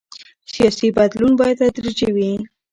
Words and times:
سیاسي 0.53 0.87
بدلون 0.97 1.33
باید 1.39 1.57
تدریجي 1.63 2.09
وي 2.15 2.31